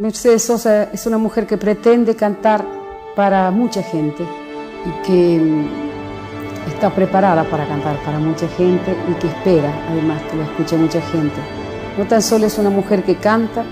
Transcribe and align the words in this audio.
Mercedes 0.00 0.44
Sosa 0.44 0.84
es 0.84 1.04
una 1.04 1.18
mujer 1.18 1.46
que 1.46 1.58
pretende 1.58 2.16
cantar 2.16 2.64
para 3.14 3.50
mucha 3.50 3.82
gente 3.82 4.24
y 4.86 5.06
que 5.06 5.38
mm, 5.38 6.70
está 6.72 6.88
preparada 6.88 7.44
para 7.44 7.68
cantar 7.68 8.02
para 8.02 8.18
mucha 8.18 8.48
gente 8.48 8.96
y 9.10 9.12
que 9.20 9.26
espera 9.26 9.70
además 9.90 10.22
que 10.22 10.38
la 10.38 10.44
escuche 10.44 10.78
mucha 10.78 11.02
gente. 11.02 11.36
No 11.98 12.06
tan 12.06 12.22
solo 12.22 12.46
es 12.46 12.56
una 12.56 12.70
mujer 12.70 13.02
que 13.04 13.16
canta, 13.16 13.62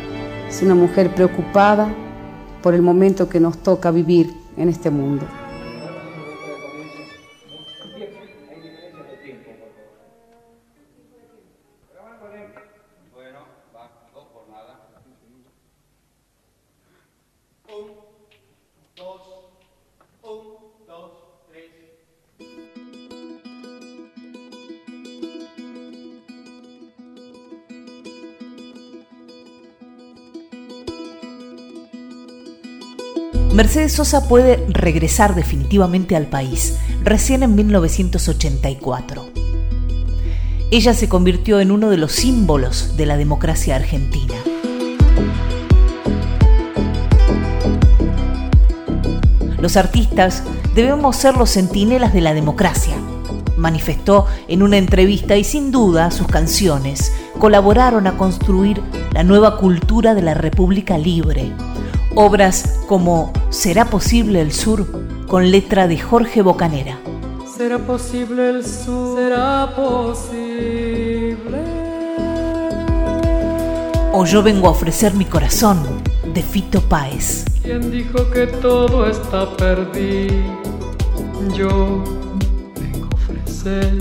es 0.47 0.61
una 0.61 0.75
mujer 0.75 1.15
preocupada 1.15 1.89
por 2.63 2.75
el 2.75 2.83
momento 2.83 3.27
que 3.27 3.41
nos 3.41 3.57
toca 3.57 3.91
vivir 3.91 4.31
en 4.59 4.69
este 4.69 4.91
mundo. 4.91 5.25
Mercedes 33.59 33.95
Sosa 33.95 34.29
puede 34.29 34.65
regresar 34.69 35.35
definitivamente 35.35 36.15
al 36.15 36.27
país 36.27 36.79
recién 37.03 37.43
en 37.43 37.57
1984. 37.57 39.31
Ella 40.71 40.95
se 40.95 41.09
convirtió 41.09 41.59
en 41.59 41.73
uno 41.73 41.91
de 41.91 41.97
los 41.97 42.13
símbolos 42.13 42.97
de 42.97 43.07
la 43.07 43.17
democracia 43.17 43.75
argentina. 43.75 44.37
Los 49.61 49.77
artistas 49.77 50.45
debemos 50.77 51.17
ser 51.17 51.37
los 51.37 51.51
centinelas 51.51 52.13
de 52.13 52.21
la 52.21 52.35
democracia, 52.35 52.95
manifestó 53.57 54.27
en 54.47 54.63
una 54.63 54.77
entrevista 54.77 55.37
y 55.37 55.43
sin 55.43 55.73
duda 55.73 56.13
sus 56.13 56.29
canciones 56.29 57.13
colaboraron 57.41 58.07
a 58.07 58.17
construir 58.17 58.81
la 59.13 59.25
nueva 59.25 59.57
cultura 59.59 60.15
de 60.15 60.23
la 60.23 60.35
República 60.35 60.97
Libre, 60.97 61.53
Obras 62.21 62.81
como 62.89 63.33
¿Será 63.51 63.85
posible 63.85 64.41
el 64.41 64.51
sur? 64.51 64.85
con 65.29 65.53
letra 65.53 65.87
de 65.87 66.01
Jorge 66.01 66.43
Bocanera. 66.43 66.99
¿Será 67.57 67.79
posible 67.79 68.51
el 68.51 68.67
sur? 68.67 69.17
¿Será 69.17 69.73
posible? 69.77 71.63
O 74.13 74.25
yo 74.25 74.43
vengo 74.43 74.67
a 74.67 74.71
ofrecer 74.71 75.15
mi 75.15 75.27
corazón 75.27 75.79
de 76.35 76.43
Fito 76.43 76.81
Páez. 76.81 77.45
¿Quién 77.63 77.89
dijo 77.93 78.29
que 78.31 78.49
todo 78.49 79.09
está 79.09 79.57
perdido? 79.57 80.35
Yo 81.57 82.03
vengo 82.81 83.07
a 83.13 83.15
ofrecer 83.15 83.93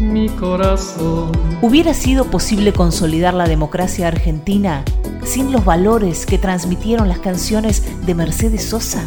mi 0.00 0.28
corazón. 0.28 1.32
¿Hubiera 1.60 1.92
sido 1.92 2.26
posible 2.26 2.72
consolidar 2.72 3.34
la 3.34 3.48
democracia 3.48 4.06
argentina 4.06 4.84
sin 5.28 5.52
los 5.52 5.62
valores 5.62 6.24
que 6.24 6.38
transmitieron 6.38 7.06
las 7.06 7.18
canciones 7.18 7.82
de 8.06 8.14
Mercedes 8.14 8.64
Sosa? 8.64 9.04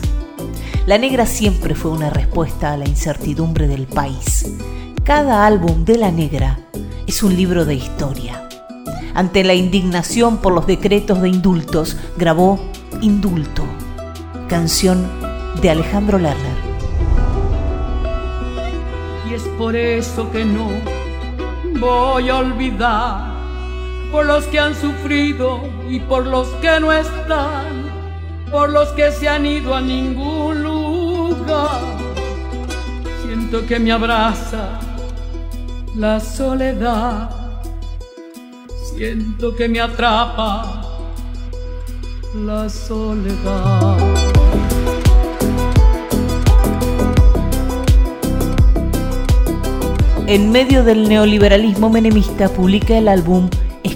La 0.86 1.00
Negra 1.00 1.26
siempre 1.26 1.74
fue 1.74 1.90
una 1.90 2.12
respuesta 2.12 2.74
a 2.74 2.78
la 2.78 2.88
incertidumbre 2.88 3.68
del 3.68 3.88
país. 3.88 4.46
Cada 5.04 5.48
álbum 5.48 5.84
de 5.84 5.98
La 5.98 6.12
Negra 6.12 6.60
es 7.08 7.24
un 7.24 7.36
libro 7.36 7.66
de 7.66 7.74
historia. 7.74 8.48
Ante 9.16 9.44
la 9.44 9.56
indignación 9.56 10.38
por 10.38 10.54
los 10.54 10.68
decretos 10.68 11.24
de 11.24 11.30
indultos, 11.30 11.98
grabó 12.18 12.60
Indulto, 13.02 13.64
canción 14.48 15.10
de 15.60 15.72
Alejandro 15.72 16.20
Lerner. 16.20 16.58
Y 19.28 19.34
es 19.34 19.42
por 19.58 19.76
eso 19.76 20.32
que 20.32 20.46
no 20.46 20.70
voy 21.80 22.30
a 22.30 22.38
olvidar 22.38 23.31
por 24.12 24.26
los 24.26 24.46
que 24.48 24.60
han 24.60 24.76
sufrido 24.76 25.62
y 25.90 26.00
por 26.00 26.28
los 26.28 26.48
que 26.56 26.80
no 26.82 26.92
están, 26.92 27.90
por 28.52 28.70
los 28.70 28.90
que 28.90 29.12
se 29.12 29.30
han 29.30 29.46
ido 29.46 29.74
a 29.74 29.80
ningún 29.80 30.64
lugar. 30.64 31.80
Siento 33.26 33.66
que 33.66 33.80
me 33.80 33.92
abraza 33.94 34.80
la 35.96 36.20
soledad, 36.20 37.30
siento 38.94 39.56
que 39.56 39.70
me 39.70 39.80
atrapa 39.80 40.82
la 42.36 42.68
soledad. 42.68 43.98
En 50.28 50.50
medio 50.50 50.84
del 50.84 51.10
neoliberalismo 51.10 51.90
menemista 51.90 52.48
publica 52.48 52.98
el 52.98 53.10
álbum 53.10 53.50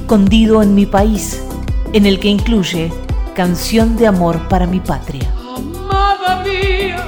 escondido 0.05 0.61
en 0.61 0.75
mi 0.75 0.85
país, 0.85 1.41
en 1.91 2.05
el 2.05 2.19
que 2.19 2.27
incluye 2.27 2.93
Canción 3.33 3.97
de 3.97 4.05
Amor 4.05 4.47
para 4.49 4.67
mi 4.67 4.79
Patria. 4.79 5.27
Amada 5.57 6.43
mía, 6.43 7.03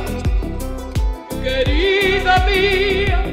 querida 1.44 2.44
mía, 2.48 3.24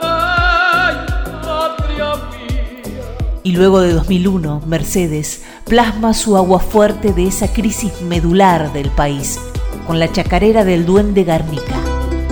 ay, 0.00 0.94
patria 1.42 2.14
mía. 2.30 3.02
Y 3.42 3.50
luego 3.56 3.80
de 3.80 3.92
2001, 3.92 4.62
Mercedes 4.66 5.42
plasma 5.64 6.14
su 6.14 6.36
agua 6.36 6.60
fuerte 6.60 7.12
de 7.12 7.26
esa 7.26 7.52
crisis 7.52 8.02
medular 8.02 8.72
del 8.72 8.90
país 8.90 9.40
con 9.84 9.98
la 9.98 10.12
chacarera 10.12 10.62
del 10.62 10.86
duende 10.86 11.24
Garnica, 11.24 11.74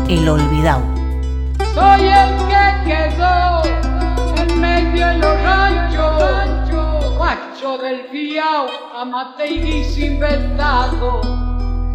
El 0.08 0.28
Olvidado. 0.28 0.84
Soy 1.74 2.06
el 2.06 2.36
que 2.46 2.92
quedó 2.92 3.62
en 4.36 4.60
medio 4.60 5.08
de 5.08 5.18
los 5.18 5.63
del 7.64 8.02
fiao, 8.10 8.66
amate 8.94 9.46
y 9.46 10.04
inventado. 10.04 11.22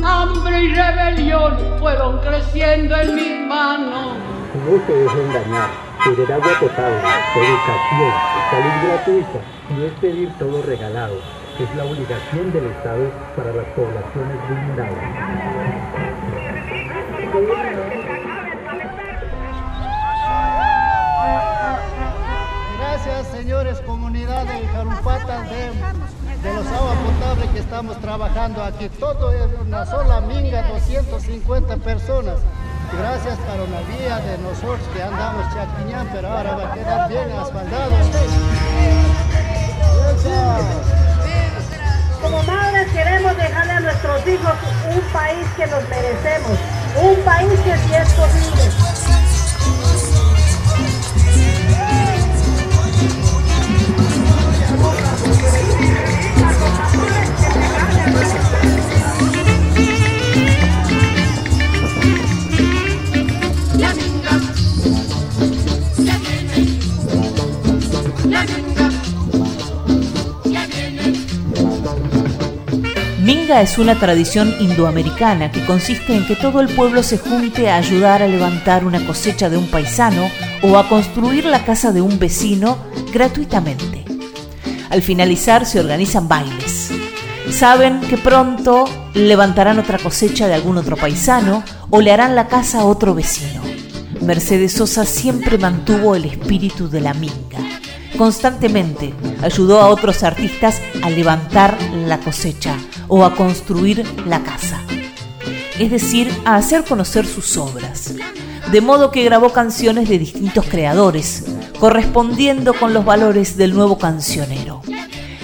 Hambre 0.04 0.64
y 0.64 0.74
rebelión 0.74 1.58
fueron 1.80 2.18
creciendo 2.22 2.96
en 2.96 3.16
mis 3.16 3.40
manos. 3.48 4.18
No 4.66 4.86
se 4.88 4.94
deje 4.94 5.22
engañar, 5.22 5.70
querer 6.04 6.34
agua 6.34 6.60
potable, 6.60 6.98
educación, 7.36 8.14
salud 8.50 8.76
gratuita 8.88 9.40
y 9.78 9.86
es 9.86 9.94
pedir 10.02 10.34
todo 10.40 10.64
regalado. 10.64 11.18
Es 11.60 11.76
la 11.76 11.86
obligación 11.86 12.52
del 12.52 12.66
Estado 12.66 13.12
para 13.36 13.54
las 13.54 13.66
poblaciones 13.68 14.38
vulnerables. 14.50 16.29
Señores 23.40 23.82
Jarupatas 24.74 25.50
de, 25.50 25.72
de 26.44 26.54
los 26.56 26.68
aguas 26.68 26.98
potables 26.98 27.50
que 27.52 27.60
estamos 27.60 27.98
trabajando 28.02 28.62
aquí. 28.62 28.90
Todo 29.00 29.32
es 29.32 29.48
una 29.66 29.86
sola 29.86 30.20
minga, 30.20 30.62
250 30.64 31.78
personas. 31.78 32.36
Gracias 33.00 33.38
para 33.40 33.64
una 33.64 33.80
vía 33.96 34.18
de 34.20 34.38
nosotros 34.40 34.82
que 34.94 35.02
andamos 35.02 35.46
chaquiñán, 35.54 36.10
pero 36.12 36.28
ahora 36.28 36.56
va 36.58 36.70
a 36.70 36.74
quedar 36.74 37.08
bien 37.08 37.32
asfaltado. 37.32 37.92
Como 42.22 42.44
madres 42.44 42.92
queremos 42.92 43.38
dejarle 43.38 43.72
a 43.72 43.80
nuestros 43.80 44.28
hijos 44.28 44.54
un 44.94 45.02
país 45.14 45.48
que 45.56 45.66
nos 45.66 45.88
merecemos, 45.88 46.60
un 47.02 47.16
país 47.24 47.60
que 47.62 47.78
si 47.78 47.96
es 47.96 48.14
posible. 48.16 48.89
Es 73.62 73.78
una 73.78 74.00
tradición 74.00 74.56
indoamericana 74.62 75.52
que 75.52 75.66
consiste 75.66 76.16
en 76.16 76.26
que 76.26 76.38
todo 76.38 76.62
el 76.62 76.74
pueblo 76.74 77.04
se 77.04 77.18
junte 77.18 77.70
a 77.70 77.76
ayudar 77.76 78.24
a 78.24 78.28
levantar 78.28 78.86
una 78.86 79.06
cosecha 79.06 79.50
de 79.50 79.58
un 79.58 79.68
paisano 79.68 80.32
o 80.62 80.78
a 80.78 80.88
construir 80.88 81.44
la 81.44 81.66
casa 81.66 81.92
de 81.92 82.00
un 82.00 82.20
vecino 82.20 82.78
gratuitamente. 83.12 84.06
Al 84.90 85.02
finalizar 85.02 85.66
se 85.66 85.82
organizan 85.82 86.30
bailes. 86.30 86.92
Saben 87.52 88.00
que 88.00 88.18
pronto 88.18 88.86
levantarán 89.14 89.78
otra 89.78 89.98
cosecha 89.98 90.48
de 90.48 90.54
algún 90.54 90.78
otro 90.78 90.96
paisano 90.96 91.62
o 91.90 92.00
le 92.00 92.14
harán 92.14 92.36
la 92.36 92.48
casa 92.48 92.80
a 92.80 92.86
otro 92.86 93.14
vecino. 93.14 93.62
Mercedes 94.22 94.72
Sosa 94.72 95.04
siempre 95.04 95.58
mantuvo 95.58 96.16
el 96.16 96.24
espíritu 96.24 96.90
de 96.90 97.02
la 97.02 97.14
minga. 97.14 97.60
Constantemente 98.18 99.14
ayudó 99.42 99.82
a 99.82 99.90
otros 99.90 100.24
artistas 100.24 100.82
a 101.02 101.10
levantar 101.10 101.78
la 102.06 102.20
cosecha 102.20 102.78
o 103.10 103.26
a 103.26 103.36
construir 103.36 104.06
la 104.26 104.42
casa, 104.44 104.82
es 105.78 105.92
decir, 105.92 106.32
a 106.46 106.56
hacer 106.56 106.86
conocer 106.86 107.26
sus 107.26 107.58
obras, 107.58 108.14
de 108.72 108.82
modo 108.82 109.12
que 109.12 109.24
grabó 109.24 109.52
canciones 109.52 110.08
de 110.08 110.20
distintos 110.20 110.66
creadores, 110.66 111.46
correspondiendo 111.80 112.74
con 112.74 112.94
los 112.94 113.04
valores 113.04 113.58
del 113.58 113.74
nuevo 113.74 113.98
cancionero. 113.98 114.82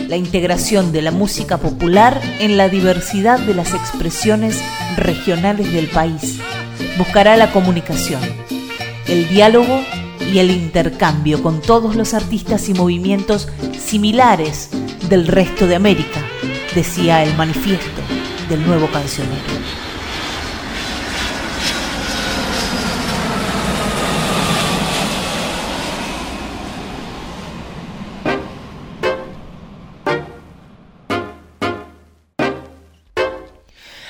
La 0.07 0.17
integración 0.17 0.91
de 0.91 1.01
la 1.01 1.09
música 1.09 1.57
popular 1.57 2.21
en 2.39 2.57
la 2.57 2.69
diversidad 2.69 3.39
de 3.39 3.55
las 3.55 3.73
expresiones 3.73 4.61
regionales 4.95 5.73
del 5.73 5.87
país. 5.87 6.39
Buscará 6.99 7.35
la 7.37 7.51
comunicación, 7.51 8.21
el 9.07 9.27
diálogo 9.27 9.79
y 10.31 10.37
el 10.37 10.51
intercambio 10.51 11.41
con 11.41 11.61
todos 11.61 11.95
los 11.95 12.13
artistas 12.13 12.69
y 12.69 12.75
movimientos 12.75 13.47
similares 13.79 14.69
del 15.09 15.27
resto 15.27 15.65
de 15.65 15.75
América, 15.75 16.21
decía 16.75 17.23
el 17.23 17.33
manifiesto 17.37 18.01
del 18.49 18.65
nuevo 18.67 18.87
cancionero. 18.91 19.41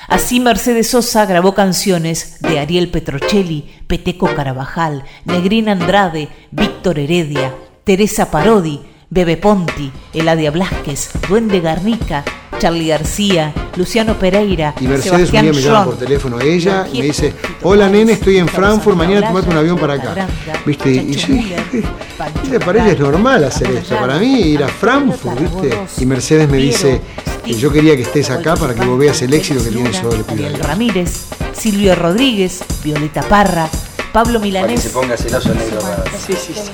Así 0.08 0.40
Mercedes 0.40 0.88
Sosa 0.90 1.24
grabó 1.26 1.54
canciones 1.54 2.40
de 2.40 2.58
Ariel 2.58 2.90
Petrocelli, 2.90 3.70
Peteco 3.86 4.34
Carabajal, 4.34 5.04
Negrina 5.24 5.72
Andrade, 5.72 6.28
Víctor 6.50 6.98
Heredia, 6.98 7.54
Teresa 7.84 8.30
Parodi, 8.32 8.80
Bebe 9.08 9.36
Ponti, 9.36 9.92
Eladia 10.12 10.50
Blasquez, 10.50 11.10
Duende 11.28 11.60
Garnica, 11.60 12.24
Charlie 12.58 12.88
García, 12.88 13.52
Luciano 13.76 14.18
Pereira, 14.18 14.74
y 14.80 14.88
Mercedes 14.88 15.30
un 15.30 15.40
día 15.40 15.52
me 15.52 15.62
llama 15.62 15.84
por 15.84 15.96
teléfono 15.96 16.40
ella 16.40 16.86
y 16.92 16.98
me 16.98 17.04
dice, 17.06 17.34
hola 17.62 17.88
nene, 17.88 18.12
estoy 18.12 18.38
en 18.38 18.48
Frankfurt, 18.48 18.96
mañana 18.96 19.28
tomate 19.28 19.50
un 19.50 19.56
avión 19.56 19.78
para 19.78 19.94
acá. 19.94 20.26
¿Viste? 20.64 20.90
Y 20.90 21.14
yo 21.14 21.34
dije, 21.34 22.60
para 22.64 22.82
ella 22.82 22.92
es 22.92 22.98
normal 22.98 23.44
hacer 23.44 23.70
esto, 23.70 23.96
para 23.96 24.18
mí 24.18 24.40
ir 24.40 24.64
a 24.64 24.68
Frankfurt, 24.68 25.38
¿viste? 25.38 26.02
Y 26.02 26.06
Mercedes 26.06 26.48
me 26.48 26.56
dice, 26.56 27.00
yo 27.44 27.70
quería 27.70 27.94
que 27.94 28.02
estés 28.02 28.30
acá 28.30 28.56
para 28.56 28.74
que 28.74 28.84
vos 28.84 28.98
veas 28.98 29.22
el 29.22 29.32
éxito 29.34 29.62
que 29.62 29.70
tiene 29.70 29.92
sobre 29.92 30.46
el 30.46 30.58
Ramírez, 30.58 31.26
Silvio 31.52 31.94
Rodríguez, 31.94 32.64
Violeta 32.82 33.22
Parra, 33.22 33.68
Pablo 34.16 34.40
Milanés. 34.40 34.70
Para 34.70 34.82
que 34.82 34.88
se 34.88 34.94
ponga 34.94 35.16
celoso 35.18 35.52
el 35.52 35.58
negro 35.58 35.78
Rada. 35.78 36.04
Sí, 36.26 36.32
sí, 36.32 36.54
sí. 36.54 36.70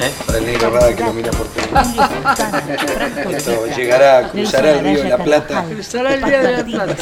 ¿Eh? 0.00 0.12
Para 0.26 0.38
el 0.38 0.46
negro 0.46 0.70
Rada 0.70 0.92
que 0.92 1.04
lo 1.04 1.12
mira 1.12 1.30
por 1.30 1.46
teléfono. 1.46 3.30
Esto 3.30 3.66
llegará, 3.76 4.28
cruzará 4.28 4.72
el 4.72 4.80
río 4.80 5.04
de 5.04 5.08
la 5.08 5.18
Plata. 5.18 5.64
Cruzará 5.70 6.14
el 6.14 6.20
río 6.20 6.42
de 6.42 6.52
la 6.56 6.64
Plata. 6.64 6.96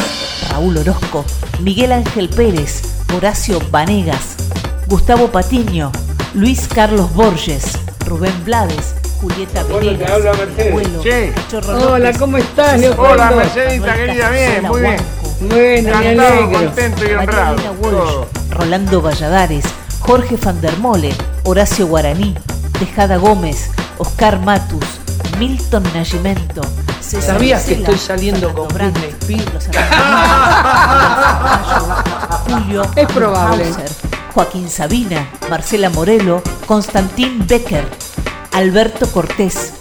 Raúl 0.50 0.76
Orozco, 0.76 1.24
Miguel 1.60 1.92
Ángel 1.92 2.28
Pérez, 2.28 2.82
Horacio 3.16 3.58
Vanegas, 3.70 4.36
Gustavo 4.88 5.28
Patiño, 5.28 5.90
Luis 6.34 6.68
Carlos 6.68 7.10
Borges, 7.14 7.78
Rubén 8.04 8.34
Blades, 8.44 8.94
Julieta 9.22 9.62
Venegas, 9.62 10.10
habla 10.10 10.32
Mercedes. 10.34 11.64
Hola, 11.66 12.12
¿cómo 12.12 12.36
estás, 12.36 12.78
Leopoldo? 12.78 13.10
Hola, 13.10 13.30
Mercedita, 13.30 13.94
querida, 13.94 14.28
bien, 14.28 14.62
muy 14.64 14.80
bien. 14.82 14.96
Bueno, 15.40 15.98
me 15.98 16.08
alegro. 16.08 16.52
contento 16.52 17.04
y 17.06 17.14
honrado. 17.14 18.35
Rolando 18.56 19.02
Valladares, 19.02 19.64
Jorge 20.00 20.38
Fandermole, 20.38 21.14
Horacio 21.44 21.86
Guaraní, 21.86 22.34
Tejada 22.78 23.18
Gómez, 23.18 23.70
Oscar 23.98 24.40
Matus, 24.40 24.84
Milton 25.38 25.82
Nagimento. 25.94 26.62
¿Sabías 27.00 27.64
que 27.64 27.74
estoy 27.74 27.98
saliendo 27.98 28.54
con 28.54 28.68
Britney 28.68 29.10
Spears? 29.20 29.68
Julio 32.48 32.82
es 32.96 33.06
probable. 33.12 33.66
Joaquín 34.34 34.70
Sabina, 34.70 35.28
Marcela 35.50 35.90
Morelo, 35.90 36.42
Constantín 36.66 37.46
Becker, 37.46 37.86
Alberto 38.52 39.06
Cortés, 39.12 39.74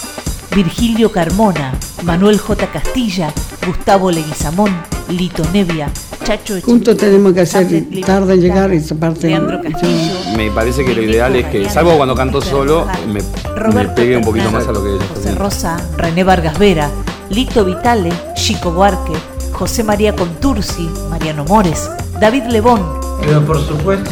Virgilio 0.53 1.11
Carmona, 1.11 1.73
Manuel 2.03 2.39
J. 2.39 2.67
Castilla, 2.67 3.33
Gustavo 3.65 4.11
Leguizamón, 4.11 4.75
Lito 5.09 5.43
Nevia, 5.51 5.89
Juntos 6.63 6.97
tenemos 6.97 7.33
que 7.33 7.41
hacer 7.41 7.67
tarde 8.03 8.33
en 8.33 8.41
llegar 8.41 8.73
y 8.73 8.77
esa 8.77 8.95
parte. 8.95 9.39
Me 10.35 10.49
parece 10.49 10.83
que 10.83 10.95
lo 10.95 11.03
ideal 11.03 11.35
es 11.35 11.45
que, 11.47 11.69
salvo 11.69 11.95
cuando 11.97 12.15
canto 12.15 12.41
solo, 12.41 12.87
me, 13.07 13.21
pegue 13.89 14.17
un 14.17 14.23
poquito 14.23 14.49
más 14.51 14.67
a 14.67 14.71
lo 14.71 14.83
que 14.83 15.05
José 15.13 15.35
Rosa, 15.35 15.77
René 15.97 16.23
Vargas 16.23 16.57
Vera, 16.57 16.89
Lito 17.29 17.63
Vitale, 17.63 18.11
Chico 18.33 18.71
Buarque, 18.71 19.13
José 19.51 19.83
María 19.83 20.15
Contursi, 20.15 20.89
Mariano 21.11 21.45
Mores, 21.45 21.89
David 22.19 22.45
Lebón. 22.45 22.81
Pero 23.21 23.45
por 23.45 23.59
supuesto, 23.63 24.09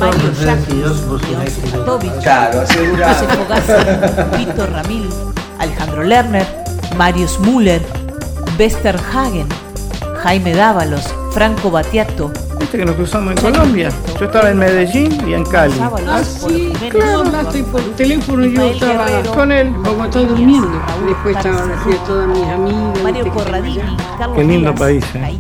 Claro, 2.21 2.61
asegurado. 2.61 3.13
José 3.13 3.27
Fogazzi, 3.35 4.37
Víctor 4.37 4.71
Ramil, 4.71 5.09
Alejandro 5.57 6.03
Lerner, 6.03 6.45
Marius 6.95 7.39
Müller, 7.39 7.81
Bester 8.57 8.97
Hagen, 9.13 9.47
Jaime 10.23 10.53
Dávalos, 10.53 11.13
Franco 11.31 11.69
Batiato. 11.69 12.31
Este 12.61 12.77
que 12.77 12.85
nos 12.85 12.95
cruzamos 12.95 13.35
en 13.35 13.41
Colombia. 13.41 13.89
Yo 14.17 14.25
estaba 14.25 14.51
en 14.51 14.57
Medellín 14.57 15.11
y 15.27 15.33
en 15.33 15.43
Cali. 15.43 15.73
Ah, 15.81 16.21
sí, 16.23 16.71
claro, 16.89 17.19
hablaste 17.19 17.61
por 17.63 17.81
teléfono 17.97 18.45
y 18.45 18.55
yo 18.55 18.67
estaba 18.67 19.05
con 19.35 19.51
él. 19.51 19.73
Como 19.83 20.05
estaba 20.05 20.25
durmiendo. 20.25 20.71
Después 21.05 21.35
estaba 21.35 21.63
todas 22.07 22.27
mis 22.29 22.47
amigas. 22.47 23.03
Mario 23.03 23.33
Corradini, 23.33 23.97
Carlos 24.17 24.37
Qué 24.37 24.43
lindo 24.45 24.73
país, 24.73 25.03
eh. 25.13 25.37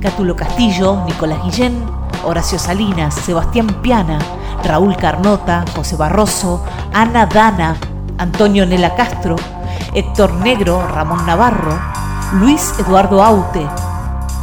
Cátulo 0.00 0.34
Castillo, 0.34 1.04
Nicolás 1.04 1.40
Guillén, 1.44 1.84
Horacio 2.24 2.58
Salinas, 2.58 3.14
Sebastián 3.14 3.66
Piana, 3.82 4.18
Raúl 4.64 4.96
Carnota, 4.96 5.66
José 5.76 5.96
Barroso, 5.96 6.64
Ana 6.94 7.26
Dana, 7.26 7.76
Antonio 8.16 8.64
Nela 8.64 8.94
Castro, 8.94 9.36
Héctor 9.92 10.32
Negro, 10.36 10.82
Ramón 10.88 11.26
Navarro, 11.26 11.78
Luis 12.40 12.72
Eduardo 12.78 13.22
Aute, 13.22 13.66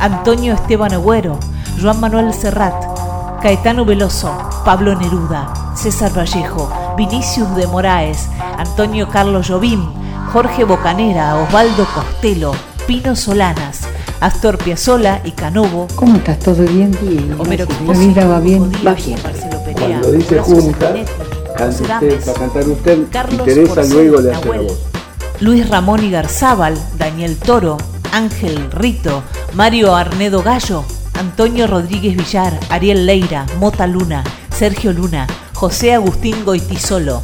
Antonio 0.01 0.55
Esteban 0.55 0.93
Agüero, 0.93 1.37
Juan 1.79 1.99
Manuel 1.99 2.33
Serrat, 2.33 2.73
Caetano 3.43 3.85
Veloso, 3.85 4.35
Pablo 4.65 4.95
Neruda, 4.95 5.53
César 5.75 6.11
Vallejo, 6.17 6.71
Vinicius 6.97 7.55
de 7.55 7.67
Moraes, 7.67 8.27
Antonio 8.57 9.07
Carlos 9.09 9.47
Jobim, 9.47 9.85
Jorge 10.33 10.63
Bocanera, 10.63 11.35
Osvaldo 11.35 11.85
Costello, 11.93 12.51
Pino 12.87 13.15
Solanas, 13.15 13.81
Astor 14.21 14.57
Piazzolla 14.57 15.21
y 15.23 15.33
Canovo. 15.33 15.87
¿Cómo 15.95 16.15
estás? 16.15 16.39
¿Todo 16.39 16.63
bien? 16.63 16.97
Bien. 16.99 17.35
Homero 17.39 17.67
La 17.85 17.93
vida 17.93 18.25
va 18.25 18.39
bien. 18.39 18.71
Va 18.85 18.93
bien. 18.95 19.19
Cuando 19.75 20.11
dice 20.13 20.39
junta, 20.39 20.93
cante 21.55 21.83
usted, 21.83 22.25
para 22.25 22.39
cantar 22.39 22.67
usted, 22.67 22.97
y 22.97 23.37
Teresa 23.37 23.83
luego 23.93 24.19
le 24.19 24.31
hace 24.31 24.49
la 24.49 24.61
voz. 24.61 24.79
Luis 25.41 25.69
Ramón 25.69 26.03
Igarzábal, 26.03 26.75
Daniel 26.97 27.37
Toro, 27.37 27.77
Ángel 28.11 28.69
Rito, 28.71 29.23
Mario 29.53 29.95
Arnedo 29.95 30.43
Gallo, 30.43 30.85
Antonio 31.19 31.67
Rodríguez 31.67 32.15
Villar, 32.15 32.59
Ariel 32.69 33.05
Leira, 33.05 33.45
Mota 33.59 33.87
Luna, 33.87 34.23
Sergio 34.53 34.93
Luna, 34.93 35.27
José 35.53 35.93
Agustín 35.93 36.43
Goitisolo, 36.45 37.21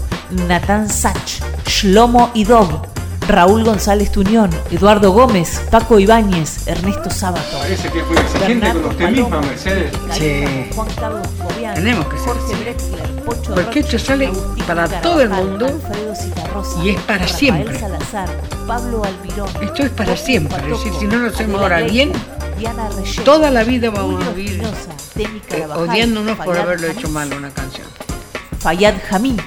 Natán 0.48 0.90
Sach, 0.90 1.42
Shlomo 1.66 2.32
Idob, 2.34 2.88
Raúl 3.28 3.64
González 3.66 4.12
Tuñón, 4.12 4.50
Eduardo 4.72 5.12
Gómez, 5.12 5.62
Paco 5.70 6.00
Ibáñez, 6.00 6.68
Ernesto 6.68 7.10
Sábato. 7.10 7.58
Parece 7.60 7.90
que 7.90 8.02
fue 8.04 8.20
exigente 8.20 8.72
con 8.72 8.86
usted 8.86 9.10
misma, 9.10 9.42
Mercedes. 9.42 9.92
Sí. 10.12 10.70
Juan 10.74 10.88
Carlos 10.96 11.28
Tenemos 11.76 12.08
que 12.08 12.18
ser 12.18 12.34
Jorge 12.34 13.24
Pocho 13.26 13.54
Porque 13.56 13.80
esto 13.80 14.00
sale 14.00 14.32
para 14.66 14.88
todo 15.02 15.22
el 15.22 15.30
mundo 15.30 15.80
Citarrosa, 16.16 16.84
y 16.84 16.90
es 16.90 17.02
para 17.02 17.26
Rafael 17.26 17.38
siempre. 17.40 17.80
Salazar, 17.80 18.30
Pablo 18.66 19.04
Almirón, 19.04 19.50
Esto 19.62 19.84
es 19.84 19.90
para 19.92 20.10
Jorge 20.10 20.26
siempre. 20.26 20.58
Es 20.58 20.70
decir, 20.70 20.94
si 21.00 21.08
no 21.08 21.18
lo 21.18 21.28
hacemos 21.30 21.62
ahora 21.62 21.82
bien, 21.82 22.12
Reyes, 22.58 23.24
toda 23.24 23.52
la 23.52 23.64
vida 23.64 23.90
vamos 23.90 24.26
a 24.26 24.32
vivir 24.32 24.64
eh, 25.16 25.66
odiándonos 25.76 26.38
por 26.38 26.58
haberlo 26.58 26.88
hecho 26.88 27.10
mal 27.10 27.32
una 27.34 27.52
canción. 27.52 27.88
Fayad 28.60 28.96
Jamí, 29.08 29.38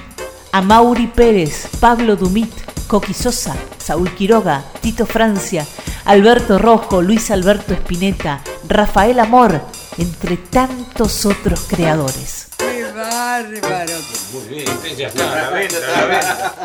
Amauri 0.51 1.07
Pérez, 1.07 1.67
Pablo 1.79 2.15
Dumit, 2.15 2.51
Coqui 2.87 3.13
Sosa, 3.13 3.55
Saúl 3.77 4.13
Quiroga, 4.15 4.63
Tito 4.79 5.05
Francia, 5.05 5.65
Alberto 6.05 6.57
Rojo, 6.57 7.01
Luis 7.01 7.31
Alberto 7.31 7.73
Espineta, 7.73 8.41
Rafael 8.67 9.19
Amor, 9.19 9.61
entre 9.97 10.37
tantos 10.37 11.25
otros 11.25 11.61
creadores. 11.67 12.47
¡Qué 12.57 12.83
bárbaro! 12.91 13.93
Muy 14.33 14.55
bien, 14.55 14.65
ya 14.97 15.07
está, 15.07 15.35
la 15.35 15.49
venta, 15.49 15.75
la 15.79 16.05
venta. 16.05 16.55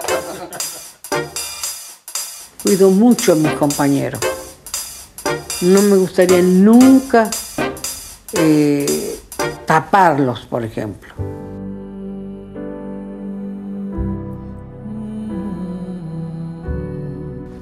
Cuido 2.63 2.91
mucho 2.91 3.33
a 3.33 3.35
mis 3.37 3.53
compañeros. 3.53 4.21
No 5.63 5.83
me 5.83 5.97
gustaría 5.97 6.43
nunca 6.43 7.31
eh, 8.33 9.19
taparlos, 9.67 10.47
por 10.47 10.65
ejemplo. 10.65 11.15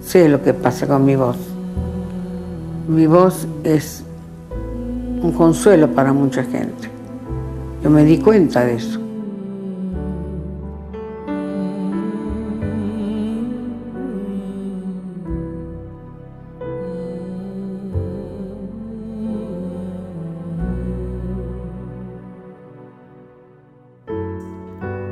Sé 0.06 0.28
lo 0.28 0.42
que 0.42 0.54
pasa 0.54 0.86
con 0.86 1.04
mi 1.04 1.16
voz. 1.16 1.36
mi 2.88 3.06
voz 3.06 3.46
es 3.64 4.04
un 5.24 5.32
consuelo 5.32 5.88
para 5.94 6.12
mucha 6.12 6.44
gente. 6.44 6.90
Yo 7.82 7.88
me 7.88 8.04
di 8.04 8.18
cuenta 8.18 8.62
de 8.64 8.74
eso. 8.74 9.00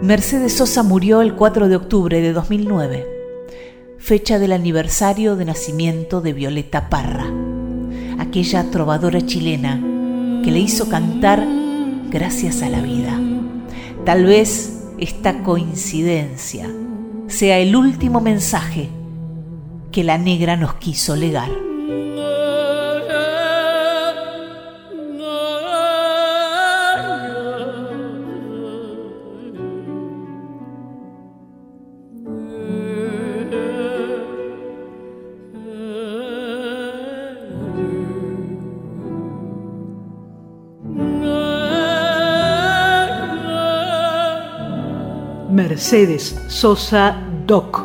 Mercedes 0.02 0.52
Sosa 0.54 0.82
murió 0.82 1.22
el 1.22 1.34
4 1.36 1.68
de 1.68 1.76
octubre 1.76 2.20
de 2.20 2.34
2009, 2.34 3.06
fecha 3.96 4.38
del 4.38 4.52
aniversario 4.52 5.36
de 5.36 5.46
nacimiento 5.46 6.20
de 6.20 6.34
Violeta 6.34 6.90
Parra, 6.90 7.32
aquella 8.18 8.70
trovadora 8.70 9.24
chilena 9.24 9.91
que 10.42 10.50
le 10.50 10.60
hizo 10.60 10.88
cantar 10.88 11.46
gracias 12.10 12.62
a 12.62 12.68
la 12.68 12.80
vida. 12.80 13.18
Tal 14.04 14.24
vez 14.24 14.84
esta 14.98 15.42
coincidencia 15.42 16.68
sea 17.28 17.58
el 17.58 17.74
último 17.76 18.20
mensaje 18.20 18.88
que 19.90 20.04
la 20.04 20.18
negra 20.18 20.56
nos 20.56 20.74
quiso 20.74 21.16
legar. 21.16 21.50
Mercedes 45.52 46.34
Sosa 46.48 47.14
Doc, 47.46 47.84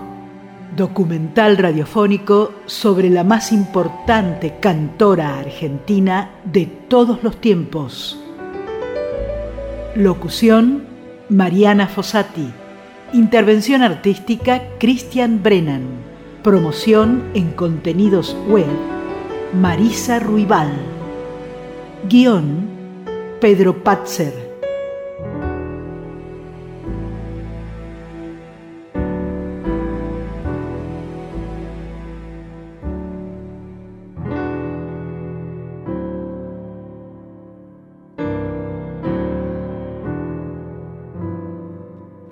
documental 0.78 1.58
radiofónico 1.58 2.54
sobre 2.66 3.10
la 3.10 3.26
más 3.26 3.52
importante 3.52 4.56
cantora 4.62 5.38
argentina 5.38 6.32
de 6.46 6.66
todos 6.66 7.24
los 7.24 7.42
tiempos. 7.42 8.18
Locución 9.96 10.86
Mariana 11.28 11.88
Fossati. 11.88 12.54
Intervención 13.12 13.82
artística 13.82 14.62
Christian 14.80 15.44
Brennan. 15.44 15.84
Promoción 16.44 17.32
en 17.34 17.52
contenidos 17.52 18.38
web 18.48 18.66
Marisa 19.54 20.20
Ruibal. 20.20 20.72
Guión 22.08 22.70
Pedro 23.42 23.84
Patzer. 23.84 24.47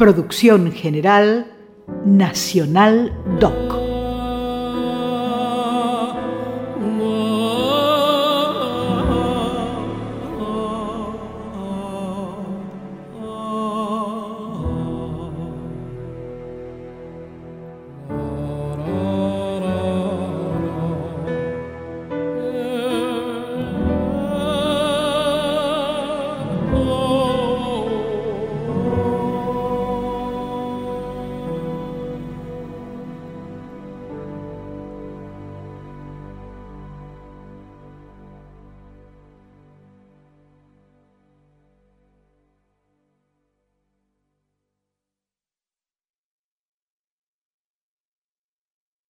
Producción 0.05 0.71
General 0.71 1.47
Nacional 2.05 3.11
DOC. 3.39 3.64